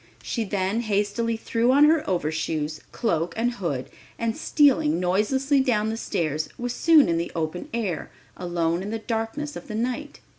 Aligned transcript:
She 0.23 0.45
then 0.45 0.81
hastily 0.81 1.37
threw 1.37 1.71
on 1.71 1.83
her 1.83 2.03
overshoes, 2.09 2.81
cloak 2.91 3.35
and 3.37 3.51
hood 3.51 3.87
and 4.17 4.35
stealing 4.35 4.99
noiselessly 4.99 5.59
down 5.59 5.89
the 5.91 5.95
stairs, 5.95 6.49
was 6.57 6.73
soon 6.73 7.07
in 7.07 7.19
the 7.19 7.31
open 7.35 7.69
air 7.71 8.09
alone 8.35 8.81
in 8.81 8.89
the 8.89 8.97
darkness 8.97 9.55
of 9.55 9.67
the 9.67 9.75
night. 9.75 10.19